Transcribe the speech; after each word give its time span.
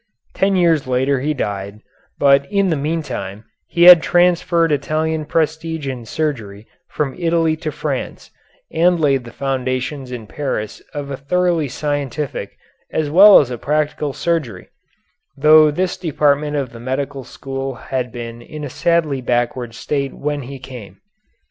Ten 0.33 0.55
years 0.55 0.87
later 0.87 1.19
he 1.19 1.35
died, 1.35 1.81
but 2.17 2.51
in 2.51 2.71
the 2.71 2.75
meantime 2.75 3.45
he 3.67 3.83
had 3.83 4.01
transferred 4.01 4.71
Italian 4.71 5.25
prestige 5.25 5.87
in 5.87 6.05
surgery 6.07 6.65
from 6.89 7.13
Italy 7.19 7.55
to 7.57 7.71
France 7.71 8.31
and 8.71 8.99
laid 8.99 9.25
the 9.25 9.31
foundations 9.31 10.11
in 10.11 10.25
Paris 10.25 10.81
of 10.95 11.11
a 11.11 11.17
thoroughly 11.17 11.67
scientific 11.67 12.57
as 12.91 13.11
well 13.11 13.37
as 13.41 13.51
a 13.51 13.59
practical 13.59 14.11
surgery, 14.11 14.69
though 15.37 15.69
this 15.69 15.97
department 15.97 16.55
of 16.55 16.71
the 16.71 16.79
medical 16.79 17.23
school 17.23 17.75
had 17.75 18.11
been 18.11 18.41
in 18.41 18.63
a 18.63 18.71
sadly 18.71 19.21
backward 19.21 19.75
state 19.75 20.15
when 20.15 20.41
he 20.41 20.57
came. 20.57 20.99